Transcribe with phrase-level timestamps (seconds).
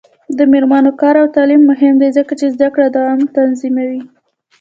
[0.37, 4.01] د میرمنو کار او تعلیم مهم دی ځکه چې زدکړو دوام تضمینوي.